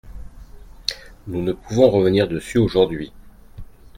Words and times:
Nous 1.27 1.43
ne 1.43 1.53
pouvons 1.53 1.91
revenir 1.91 2.27
dessus 2.27 2.57
aujourd’hui. 2.57 3.13